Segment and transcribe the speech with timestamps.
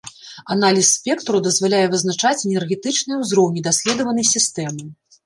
[0.53, 4.89] Аналіз спектраў дазваляе вызначаць энергетычныя ўзроўні даследаванай сістэмы.